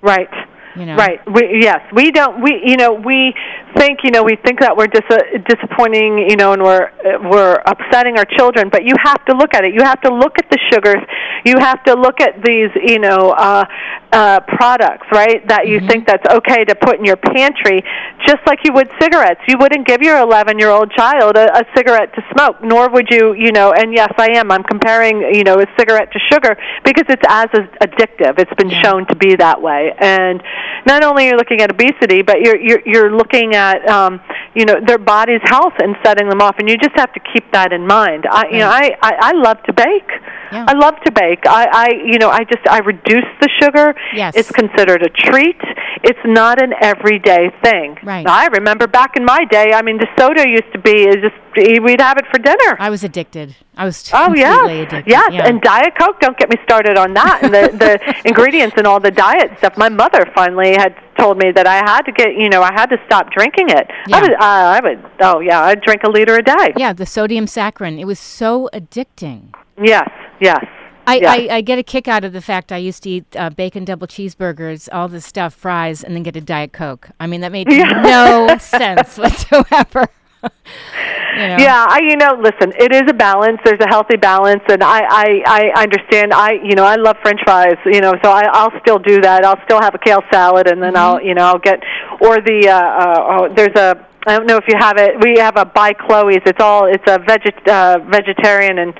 Right. 0.00 0.28
You 0.76 0.86
know? 0.86 0.96
Right. 0.96 1.20
We, 1.30 1.60
yes, 1.60 1.80
we 1.92 2.10
don't. 2.10 2.42
We 2.42 2.62
you 2.64 2.76
know 2.76 2.94
we 2.94 3.34
think 3.76 4.00
you 4.04 4.10
know 4.10 4.22
we 4.22 4.36
think 4.36 4.60
that 4.60 4.76
we're 4.76 4.86
dis- 4.86 5.42
disappointing 5.46 6.18
you 6.18 6.36
know 6.36 6.52
and 6.52 6.62
we're 6.62 6.90
we're 7.28 7.60
upsetting 7.66 8.16
our 8.16 8.24
children, 8.24 8.70
but 8.70 8.84
you 8.84 8.94
have 9.02 9.24
to 9.26 9.36
look 9.36 9.54
at 9.54 9.64
it. 9.64 9.74
You 9.74 9.82
have 9.82 10.00
to 10.02 10.14
look 10.14 10.38
at 10.38 10.48
the 10.50 10.58
sugars. 10.72 11.02
You 11.44 11.58
have 11.58 11.82
to 11.84 11.94
look 11.94 12.20
at 12.20 12.42
these 12.42 12.70
you 12.82 12.98
know 12.98 13.32
uh, 13.36 13.64
uh, 14.12 14.40
products 14.40 15.06
right 15.12 15.46
that 15.48 15.68
you 15.68 15.78
mm-hmm. 15.78 15.88
think 15.88 16.06
that's 16.06 16.26
okay 16.34 16.64
to 16.64 16.74
put 16.74 16.98
in 16.98 17.04
your 17.04 17.16
pantry, 17.16 17.82
just 18.26 18.40
like 18.46 18.60
you 18.64 18.72
would 18.72 18.90
cigarettes. 19.00 19.40
You 19.48 19.58
wouldn't 19.58 19.86
give 19.86 20.00
your 20.00 20.18
11 20.18 20.58
year 20.58 20.70
old 20.70 20.90
child 20.92 21.36
a, 21.36 21.52
a 21.52 21.64
cigarette 21.76 22.14
to 22.14 22.22
smoke, 22.32 22.62
nor 22.62 22.88
would 22.88 23.08
you 23.10 23.34
you 23.34 23.52
know. 23.52 23.72
And 23.72 23.92
yes, 23.92 24.12
I 24.16 24.38
am. 24.38 24.50
I'm 24.50 24.64
comparing 24.64 25.20
you 25.34 25.44
know 25.44 25.60
a 25.60 25.66
cigarette 25.78 26.12
to 26.12 26.18
sugar 26.32 26.56
because 26.84 27.04
it's 27.08 27.24
as 27.28 27.48
addictive. 27.82 28.38
It's 28.38 28.54
been 28.54 28.70
yeah. 28.70 28.82
shown 28.82 29.06
to 29.08 29.16
be 29.16 29.36
that 29.36 29.60
way 29.60 29.92
and 29.98 30.42
not 30.86 31.04
only 31.04 31.28
are 31.28 31.30
you 31.32 31.36
looking 31.36 31.60
at 31.60 31.70
obesity, 31.70 32.22
but 32.22 32.40
you're 32.40 32.60
you're, 32.60 32.82
you're 32.84 33.16
looking 33.16 33.54
at 33.54 33.88
um, 33.88 34.20
you 34.54 34.64
know 34.64 34.80
their 34.86 34.98
body's 34.98 35.40
health 35.44 35.74
and 35.78 35.96
setting 36.04 36.28
them 36.28 36.40
off, 36.40 36.56
and 36.58 36.68
you 36.68 36.76
just 36.76 36.94
have 36.96 37.12
to 37.14 37.20
keep 37.32 37.50
that 37.52 37.72
in 37.72 37.86
mind. 37.86 38.26
I 38.30 38.48
you 38.50 38.58
know 38.58 38.68
I 38.68 38.96
I, 39.00 39.12
I 39.20 39.32
love 39.32 39.62
to 39.64 39.72
bake. 39.72 40.10
Yeah. 40.52 40.66
I 40.68 40.74
love 40.74 40.94
to 41.04 41.12
bake. 41.12 41.46
I 41.46 41.66
I 41.72 41.88
you 42.04 42.18
know 42.18 42.28
I 42.28 42.44
just 42.44 42.66
I 42.68 42.78
reduce 42.78 43.30
the 43.40 43.48
sugar. 43.60 43.94
Yes. 44.14 44.36
It's 44.36 44.50
considered 44.50 45.02
a 45.02 45.08
treat. 45.08 45.60
It's 46.04 46.18
not 46.24 46.62
an 46.62 46.74
everyday 46.80 47.50
thing. 47.62 47.96
Right. 48.02 48.26
I 48.26 48.46
remember 48.46 48.86
back 48.86 49.16
in 49.16 49.24
my 49.24 49.44
day. 49.44 49.72
I 49.72 49.82
mean, 49.82 49.98
the 49.98 50.08
soda 50.18 50.46
used 50.46 50.72
to 50.72 50.78
be 50.78 51.06
just 51.20 51.36
we'd 51.56 52.00
have 52.00 52.18
it 52.18 52.26
for 52.30 52.38
dinner. 52.38 52.76
I 52.78 52.90
was 52.90 53.04
addicted. 53.04 53.56
I 53.76 53.86
was 53.86 54.10
oh 54.12 54.34
yeah, 54.34 54.66
addicted. 54.66 55.04
yes, 55.06 55.32
yeah. 55.32 55.46
and 55.46 55.60
Diet 55.62 55.94
Coke. 55.98 56.20
Don't 56.20 56.36
get 56.36 56.50
me 56.50 56.56
started 56.64 56.98
on 56.98 57.14
that. 57.14 57.40
And 57.42 57.54
the 57.54 57.68
the 57.76 58.14
ingredients 58.28 58.74
and 58.76 58.86
all 58.86 59.00
the 59.00 59.10
diet 59.10 59.56
stuff. 59.58 59.76
My 59.78 59.88
mother 59.88 60.30
finally 60.34 60.72
had 60.72 60.94
told 61.18 61.38
me 61.38 61.52
that 61.52 61.66
I 61.66 61.76
had 61.76 62.02
to 62.02 62.12
get, 62.12 62.34
you 62.36 62.48
know, 62.48 62.62
I 62.62 62.72
had 62.72 62.86
to 62.86 62.98
stop 63.06 63.30
drinking 63.30 63.70
it. 63.70 63.86
Yeah. 64.08 64.16
I 64.16 64.20
uh, 64.20 64.36
I 64.44 64.80
would, 64.82 65.10
oh 65.20 65.40
yeah, 65.40 65.62
I'd 65.62 65.80
drink 65.82 66.02
a 66.04 66.10
liter 66.10 66.36
a 66.36 66.42
day. 66.42 66.72
Yeah, 66.76 66.92
the 66.92 67.06
sodium 67.06 67.46
saccharin. 67.46 67.98
It 67.98 68.04
was 68.04 68.18
so 68.18 68.68
addicting. 68.72 69.54
Yes, 69.82 70.08
yes. 70.40 70.64
I, 71.06 71.16
Yeah. 71.16 71.32
I, 71.32 71.48
I 71.56 71.60
get 71.60 71.78
a 71.78 71.82
kick 71.82 72.06
out 72.08 72.24
of 72.24 72.32
the 72.32 72.40
fact 72.40 72.70
I 72.70 72.76
used 72.76 73.02
to 73.04 73.10
eat 73.10 73.36
uh, 73.36 73.50
bacon 73.50 73.84
double 73.84 74.06
cheeseburgers, 74.06 74.88
all 74.92 75.08
this 75.08 75.26
stuff, 75.26 75.54
fries, 75.54 76.04
and 76.04 76.14
then 76.14 76.22
get 76.22 76.36
a 76.36 76.40
Diet 76.40 76.72
Coke. 76.72 77.10
I 77.18 77.26
mean, 77.26 77.40
that 77.40 77.52
made 77.52 77.68
no 77.68 78.56
sense 78.60 79.18
whatsoever. 79.18 80.08
you 80.42 80.48
know? 80.48 81.56
Yeah, 81.56 81.86
I 81.88 82.00
you 82.02 82.16
know, 82.16 82.36
listen, 82.40 82.72
it 82.78 82.92
is 82.92 83.02
a 83.08 83.14
balance. 83.14 83.58
There's 83.64 83.80
a 83.80 83.88
healthy 83.88 84.16
balance, 84.16 84.62
and 84.68 84.82
I 84.82 85.00
I 85.08 85.42
I 85.46 85.82
understand. 85.82 86.32
I 86.32 86.52
you 86.52 86.74
know 86.74 86.84
I 86.84 86.96
love 86.96 87.16
French 87.22 87.40
fries. 87.44 87.76
You 87.86 88.00
know, 88.00 88.14
so 88.24 88.30
I 88.30 88.48
I'll 88.52 88.72
still 88.80 88.98
do 88.98 89.20
that. 89.20 89.44
I'll 89.44 89.62
still 89.64 89.80
have 89.80 89.94
a 89.94 89.98
kale 89.98 90.22
salad, 90.32 90.66
and 90.66 90.82
then 90.82 90.96
I'll 90.96 91.22
you 91.22 91.34
know 91.34 91.44
I'll 91.44 91.60
get 91.60 91.80
or 92.20 92.40
the 92.40 92.68
uh, 92.68 92.74
uh 92.74 93.26
oh, 93.28 93.54
there's 93.54 93.76
a 93.76 94.04
I 94.26 94.36
don't 94.36 94.46
know 94.46 94.56
if 94.56 94.64
you 94.68 94.74
have 94.78 94.96
it. 94.98 95.16
We 95.22 95.38
have 95.38 95.56
a 95.56 95.64
by 95.64 95.92
Chloe's. 95.92 96.40
It's 96.46 96.60
all 96.60 96.86
it's 96.86 97.04
a 97.06 97.18
veget 97.18 97.68
uh, 97.68 97.98
vegetarian 98.10 98.78
and. 98.78 98.94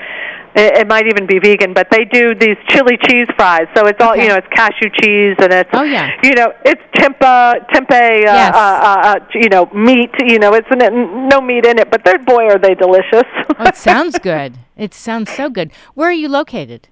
It, 0.55 0.77
it 0.81 0.87
might 0.87 1.07
even 1.07 1.27
be 1.27 1.39
vegan, 1.39 1.73
but 1.73 1.89
they 1.91 2.05
do 2.05 2.35
these 2.35 2.59
chili 2.69 2.99
cheese 3.09 3.27
fries. 3.39 3.69
So 3.75 3.87
it's 3.87 3.99
all 4.03 4.13
Okay. 4.13 4.25
you 4.25 4.29
know. 4.29 4.35
It's 4.37 4.47
cashew 4.49 4.91
cheese, 5.01 5.35
and 5.39 5.51
it's 5.51 5.71
Oh, 5.73 5.83
yeah. 5.83 6.11
you 6.23 6.35
know, 6.35 6.53
it's 6.67 6.83
tempeh, 6.95 7.67
tempeh, 7.73 7.91
uh, 8.19 8.21
Yes. 8.21 8.55
uh, 8.55 8.59
uh, 8.59 9.03
uh, 9.03 9.15
you 9.35 9.49
know, 9.49 9.65
meat. 9.73 10.11
You 10.23 10.39
know, 10.39 10.53
it's 10.53 10.69
n- 10.71 11.27
no 11.31 11.41
meat 11.41 11.65
in 11.65 11.79
it, 11.79 11.91
but 11.91 12.05
they're 12.05 12.19
boy 12.19 12.49
are 12.49 12.59
they 12.59 12.75
delicious. 12.75 13.23
Oh, 13.59 13.65
it 13.65 13.77
sounds 13.77 14.19
good. 14.19 14.59
It 14.77 14.93
sounds 14.93 15.31
so 15.33 15.49
good. 15.49 15.73
Where 15.95 16.11
are 16.11 16.13
you 16.13 16.29
located? 16.29 16.89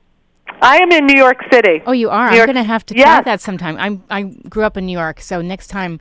I 0.62 0.78
am 0.78 0.90
in 0.90 1.04
New 1.06 1.18
York 1.18 1.36
City. 1.52 1.82
Oh, 1.84 1.92
you 1.92 2.08
are. 2.08 2.30
New 2.30 2.38
I'm 2.40 2.46
going 2.46 2.56
to 2.56 2.62
have 2.62 2.86
to 2.86 2.94
try 2.94 3.02
Yes. 3.02 3.24
that 3.26 3.42
sometime. 3.42 3.76
I'm 3.78 4.04
I 4.08 4.22
grew 4.48 4.64
up 4.64 4.78
in 4.78 4.86
New 4.86 4.98
York, 4.98 5.20
so 5.20 5.42
next 5.42 5.66
time 5.66 6.00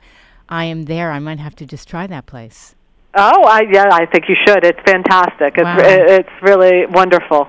I 0.50 0.64
am 0.64 0.84
there, 0.84 1.12
I 1.12 1.18
might 1.18 1.38
have 1.38 1.54
to 1.56 1.66
just 1.66 1.88
try 1.88 2.06
that 2.08 2.26
place. 2.26 2.74
Oh, 3.14 3.42
I 3.44 3.62
yeah, 3.70 3.88
I 3.90 4.06
think 4.06 4.28
you 4.28 4.36
should. 4.46 4.64
It's 4.64 4.78
fantastic. 4.84 5.54
It's 5.56 5.64
Wow. 5.64 5.78
it, 5.78 6.10
it's 6.10 6.42
really 6.42 6.86
wonderful. 6.86 7.48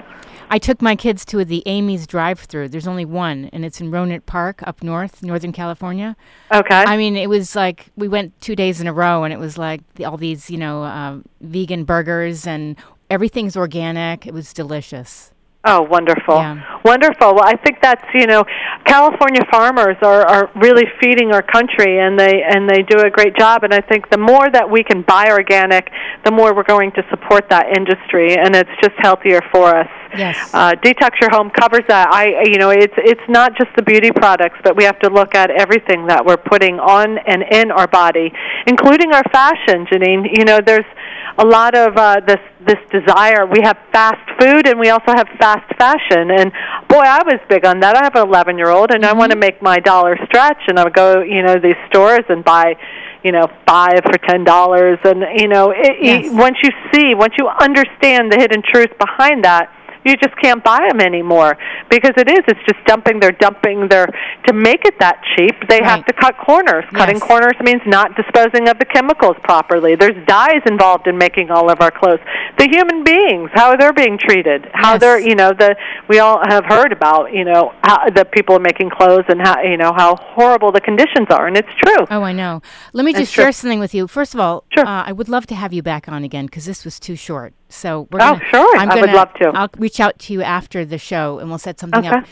I 0.54 0.58
took 0.58 0.82
my 0.82 0.98
kids 0.98 1.24
to 1.26 1.46
the 1.46 1.64
Amy's 1.66 2.06
drive-through. 2.06 2.70
There's 2.70 2.88
only 2.88 3.06
one, 3.06 3.50
and 3.54 3.64
it's 3.64 3.80
in 3.80 3.90
Rohnert 3.90 4.26
Park 4.26 4.62
up 4.68 4.84
north, 4.84 5.24
Northern 5.24 5.54
California. 5.54 6.18
Okay. 6.52 6.84
I 6.86 6.98
mean, 6.98 7.16
it 7.16 7.30
was 7.30 7.56
like 7.56 7.90
we 7.96 8.10
went 8.10 8.40
two 8.42 8.56
days 8.56 8.82
in 8.82 8.88
a 8.88 8.92
row, 8.92 9.24
and 9.24 9.32
it 9.32 9.40
was 9.40 9.58
like 9.58 9.82
the, 9.96 10.04
all 10.04 10.18
these, 10.18 10.50
you 10.52 10.58
know, 10.58 10.84
um, 10.84 11.24
vegan 11.40 11.86
burgers, 11.86 12.46
and 12.46 12.76
everything's 13.10 13.56
organic. 13.56 14.28
It 14.28 14.34
was 14.34 14.52
delicious. 14.54 15.31
Oh, 15.64 15.84
wonderful. 15.84 16.38
Yeah. 16.38 16.80
Wonderful. 16.84 17.36
Well, 17.36 17.46
I 17.46 17.56
think 17.56 17.78
that's, 17.84 18.04
you 18.16 18.26
know, 18.26 18.44
California 18.86 19.42
farmers 19.52 19.96
are 20.02 20.26
are 20.26 20.50
really 20.56 20.86
feeding 21.00 21.32
our 21.34 21.44
country 21.44 22.00
and 22.00 22.18
they 22.18 22.42
and 22.42 22.68
they 22.68 22.82
do 22.82 22.98
a 22.98 23.12
great 23.12 23.38
job 23.38 23.64
and 23.64 23.72
I 23.72 23.82
think 23.82 24.10
the 24.10 24.18
more 24.18 24.50
that 24.50 24.68
we 24.70 24.84
can 24.84 25.04
buy 25.04 25.30
organic, 25.30 25.92
the 26.26 26.32
more 26.32 26.56
we're 26.56 26.64
going 26.64 26.92
to 26.94 27.04
support 27.12 27.48
that 27.52 27.78
industry 27.78 28.38
and 28.38 28.56
it's 28.56 28.72
just 28.82 28.96
healthier 28.98 29.42
for 29.52 29.76
us. 29.76 29.88
Yes. 30.18 30.52
Uh, 30.54 30.74
Detox 30.84 31.22
Your 31.22 31.30
Home 31.30 31.52
covers 31.52 31.86
that. 31.88 32.10
I, 32.12 32.44
you 32.46 32.58
know, 32.58 32.72
it's 32.72 32.94
it's 32.98 33.22
not 33.30 33.56
just 33.56 33.70
the 33.76 33.84
beauty 33.84 34.12
products, 34.12 34.58
but 34.64 34.76
we 34.76 34.84
have 34.84 34.98
to 35.00 35.10
look 35.10 35.36
at 35.36 35.52
everything 35.52 36.08
that 36.08 36.26
we're 36.26 36.38
putting 36.42 36.80
on 36.80 37.20
and 37.20 37.44
in 37.52 37.72
our 37.72 37.88
body, 37.88 38.34
including 38.66 39.14
our 39.14 39.24
fashion. 39.32 39.86
Janine, 39.86 40.26
you 40.26 40.44
know, 40.44 40.60
there's 40.66 40.90
a 41.38 41.46
lot 41.46 41.76
of 41.76 41.96
uh, 41.98 42.20
this 42.26 42.40
this 42.66 42.78
desire. 42.92 43.46
We 43.46 43.62
have 43.64 43.78
fast 43.92 44.22
food, 44.40 44.68
and 44.68 44.80
we 44.80 44.90
also 44.90 45.12
have 45.16 45.28
fast 45.40 45.66
fashion. 45.78 46.30
And 46.32 46.52
boy, 46.88 47.00
I 47.02 47.22
was 47.26 47.40
big 47.50 47.66
on 47.66 47.80
that. 47.80 47.96
I 47.96 48.04
have 48.04 48.16
an 48.16 48.28
11 48.28 48.58
year 48.58 48.70
old, 48.70 48.92
and 48.92 49.06
I 49.06 49.14
want 49.14 49.32
to 49.32 49.38
make 49.38 49.62
my 49.62 49.78
dollar 49.80 50.18
stretch, 50.26 50.62
and 50.68 50.78
I 50.80 50.84
would 50.84 50.94
go, 50.94 51.22
you 51.22 51.42
know, 51.44 51.58
these 51.60 51.78
stores 51.90 52.24
and 52.30 52.44
buy. 52.44 52.76
You 53.24 53.32
know, 53.32 53.48
five 53.68 54.00
for 54.04 54.18
ten 54.18 54.44
dollars, 54.44 54.98
and 55.04 55.24
you 55.40 55.48
know, 55.48 55.70
it, 55.70 55.98
Yes. 56.02 56.26
it, 56.26 56.34
once 56.34 56.58
you 56.64 56.72
see, 56.92 57.14
once 57.14 57.36
you 57.38 57.48
understand 57.48 58.32
the 58.32 58.38
hidden 58.38 58.64
truth 58.64 58.90
behind 58.98 59.44
that, 59.46 59.70
you 60.04 60.16
just 60.18 60.36
can't 60.42 60.64
buy 60.64 60.80
them 60.90 61.00
anymore 61.00 61.58
because 61.90 62.12
it 62.18 62.28
is 62.30 62.40
it's 62.48 62.60
just 62.68 62.84
dumping 62.86 63.20
they're 63.20 63.32
dumping 63.34 63.88
their 63.88 64.08
to 64.48 64.54
make 64.54 64.84
it 64.86 64.98
that 65.00 65.22
cheap 65.36 65.56
they 65.70 65.82
have 65.84 66.06
to 66.06 66.14
cut 66.14 66.36
corners 66.38 66.84
cutting 66.94 67.20
corners 67.20 67.54
means 67.62 67.82
not 67.86 68.16
disposing 68.16 68.68
of 68.68 68.78
the 68.80 68.86
chemicals 68.86 69.36
properly 69.44 69.96
there's 69.96 70.16
dyes 70.28 70.62
involved 70.66 71.08
in 71.08 71.18
making 71.18 71.52
all 71.52 71.70
of 71.70 71.80
our 71.82 71.92
clothes 71.92 72.20
the 72.58 72.68
human 72.70 73.04
beings 73.04 73.50
how 73.54 73.76
they're 73.76 73.94
being 73.94 74.18
treated 74.18 74.68
how 74.74 74.94
Yes. 74.94 75.02
they're 75.02 75.20
you 75.20 75.36
know 75.36 75.52
the 75.54 75.76
we 76.08 76.20
all 76.20 76.40
have 76.48 76.66
heard 76.66 76.92
about 76.92 77.32
you 77.34 77.46
know 77.46 77.74
how 77.84 78.10
the 78.10 78.26
people 78.26 78.56
are 78.56 78.60
making 78.60 78.90
clothes 78.90 79.26
and 79.30 79.40
how 79.42 79.62
you 79.62 79.78
know 79.78 79.94
how 79.96 80.16
horrible 80.16 80.72
the 80.72 80.82
conditions 80.82 81.28
are 81.30 81.48
and 81.48 81.56
it's 81.58 81.70
true 81.84 82.06
Oh, 82.10 82.24
I 82.24 82.32
know. 82.34 82.62
Let 82.94 83.06
me 83.06 83.14
just 83.14 83.34
true. 83.34 83.44
share 83.44 83.52
something 83.52 83.80
with 83.80 83.94
you. 83.94 84.08
First 84.08 84.34
of 84.34 84.40
all, 84.40 84.64
Sure. 84.74 84.86
uh, 84.86 85.04
I 85.06 85.12
would 85.12 85.30
love 85.30 85.46
to 85.48 85.56
have 85.56 85.72
you 85.72 85.82
back 85.84 86.10
on 86.10 86.24
again 86.24 86.46
because 86.46 86.66
this 86.66 86.84
was 86.84 87.00
too 87.00 87.16
short. 87.16 87.54
So 87.70 88.08
we're 88.12 88.20
Oh, 88.22 88.34
gonna, 88.34 88.46
sure. 88.50 88.78
I'm 88.78 88.90
I 88.92 88.96
would 89.00 89.12
love 89.12 89.34
to. 89.36 89.50
I'll 89.54 89.70
reach 89.92 90.00
out 90.00 90.18
to 90.20 90.32
you 90.34 90.42
after 90.42 90.86
the 90.86 90.98
show, 90.98 91.40
and 91.40 91.50
we'll 91.50 91.58
set 91.60 91.78
something 91.80 92.08
up. 92.08 92.26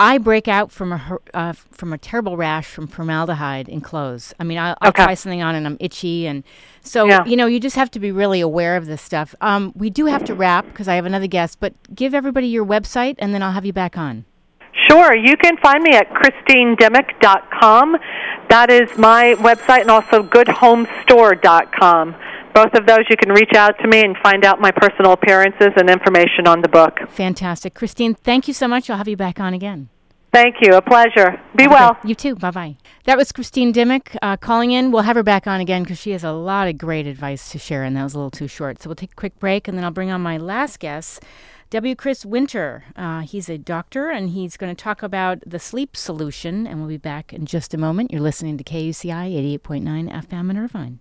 I 0.00 0.18
break 0.18 0.48
out 0.48 0.72
from 0.72 0.92
a 0.92 1.18
uh, 1.32 1.52
from 1.52 1.92
a 1.92 1.98
terrible 1.98 2.36
rash 2.36 2.66
from 2.66 2.88
formaldehyde 2.88 3.68
in 3.68 3.80
clothes. 3.80 4.34
I 4.40 4.44
mean, 4.44 4.58
I'll, 4.58 4.76
I'll 4.80 4.88
Okay. 4.88 5.04
try 5.04 5.14
something 5.14 5.40
on 5.40 5.54
and 5.54 5.64
I'm 5.64 5.76
itchy, 5.78 6.26
and 6.26 6.42
so 6.82 7.06
Yeah. 7.06 7.24
you 7.24 7.36
know, 7.36 7.46
you 7.46 7.60
just 7.60 7.76
have 7.76 7.92
to 7.92 8.00
be 8.00 8.10
really 8.10 8.40
aware 8.40 8.76
of 8.76 8.86
this 8.86 9.00
stuff. 9.00 9.36
Um, 9.40 9.72
we 9.76 9.90
do 9.90 10.06
have 10.06 10.24
to 10.24 10.34
wrap 10.34 10.66
because 10.66 10.88
I 10.88 10.96
have 10.96 11.06
another 11.06 11.28
guest, 11.28 11.60
but 11.60 11.74
give 11.94 12.12
everybody 12.12 12.48
your 12.48 12.66
website, 12.66 13.14
and 13.20 13.32
then 13.32 13.40
I'll 13.44 13.52
have 13.52 13.64
you 13.64 13.72
back 13.72 13.96
on. 13.96 14.24
Sure. 14.90 15.14
You 15.16 15.36
can 15.36 15.56
find 15.58 15.80
me 15.84 15.92
at 15.94 16.10
christinedimmick.com. 16.10 17.96
That 18.48 18.70
is 18.70 18.98
my 18.98 19.34
website, 19.38 19.82
and 19.82 19.90
also 19.92 20.24
goodhomestore.com. 20.24 22.16
Both 22.54 22.74
of 22.74 22.86
those, 22.86 23.00
you 23.10 23.16
can 23.16 23.30
reach 23.32 23.52
out 23.56 23.74
to 23.80 23.88
me 23.88 24.00
and 24.00 24.16
find 24.22 24.44
out 24.44 24.60
my 24.60 24.70
personal 24.70 25.12
appearances 25.12 25.70
and 25.76 25.90
information 25.90 26.46
on 26.46 26.62
the 26.62 26.68
book. 26.68 26.98
Fantastic, 27.10 27.74
Christine. 27.74 28.14
Thank 28.14 28.46
you 28.46 28.54
so 28.54 28.68
much. 28.68 28.88
I'll 28.88 28.96
have 28.96 29.08
you 29.08 29.16
back 29.16 29.40
on 29.40 29.54
again. 29.54 29.88
Thank 30.32 30.56
you. 30.60 30.74
A 30.74 30.82
pleasure. 30.82 31.40
Be 31.56 31.64
a 31.64 31.68
well. 31.68 31.96
You 32.04 32.14
too. 32.14 32.34
Bye 32.34 32.50
bye. 32.50 32.76
That 33.04 33.16
was 33.16 33.32
Christine 33.32 33.72
Dimmick 33.72 34.16
uh, 34.20 34.36
calling 34.36 34.70
in. 34.70 34.90
We'll 34.90 35.02
have 35.02 35.14
her 35.14 35.22
back 35.22 35.46
on 35.46 35.60
again 35.60 35.82
because 35.82 35.98
she 35.98 36.10
has 36.10 36.24
a 36.24 36.32
lot 36.32 36.66
of 36.66 36.78
great 36.78 37.06
advice 37.06 37.50
to 37.50 37.58
share, 37.58 37.84
and 37.84 37.96
that 37.96 38.02
was 38.02 38.14
a 38.14 38.18
little 38.18 38.32
too 38.32 38.48
short. 38.48 38.82
So 38.82 38.88
we'll 38.88 38.96
take 38.96 39.12
a 39.12 39.16
quick 39.16 39.38
break, 39.38 39.68
and 39.68 39.76
then 39.76 39.84
I'll 39.84 39.92
bring 39.92 40.10
on 40.10 40.20
my 40.20 40.36
last 40.36 40.80
guest, 40.80 41.22
W. 41.70 41.94
Chris 41.94 42.24
Winter. 42.24 42.84
Uh, 42.96 43.20
he's 43.20 43.48
a 43.48 43.58
doctor, 43.58 44.10
and 44.10 44.30
he's 44.30 44.56
going 44.56 44.74
to 44.74 44.80
talk 44.80 45.02
about 45.02 45.38
the 45.46 45.60
sleep 45.60 45.96
solution, 45.96 46.66
and 46.66 46.78
we'll 46.80 46.88
be 46.88 46.96
back 46.96 47.32
in 47.32 47.46
just 47.46 47.74
a 47.74 47.78
moment. 47.78 48.10
You're 48.10 48.20
listening 48.20 48.58
to 48.58 48.64
KUCI 48.64 49.58
88.9 49.60 50.12
FM 50.26 50.50
in 50.50 50.56
Irvine. 50.56 50.98